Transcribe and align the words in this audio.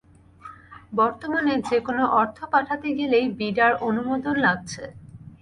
বর্তমানে 0.93 1.53
যেকোনো 1.69 2.03
অর্থ 2.21 2.37
পাঠাতে 2.53 2.89
গেলেই 2.99 3.25
বিডার 3.39 3.71
অনুমোদন 3.87 4.35
লাগছে। 4.45 4.83